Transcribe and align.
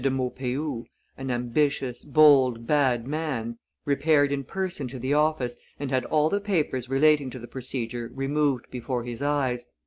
de 0.03 0.09
Maupeou, 0.09 0.87
an 1.15 1.29
ambitious, 1.29 2.03
bold, 2.05 2.65
bad 2.65 3.05
man, 3.05 3.59
repaired 3.85 4.31
in 4.31 4.43
person 4.43 4.87
to 4.87 4.97
the 4.97 5.13
office, 5.13 5.57
and 5.79 5.91
had 5.91 6.05
all 6.05 6.27
the 6.27 6.41
papers 6.41 6.89
relating 6.89 7.29
to 7.29 7.37
the 7.37 7.45
procedure 7.47 8.09
removed 8.15 8.65
before 8.71 9.03
his 9.03 9.21
eyes. 9.21 9.67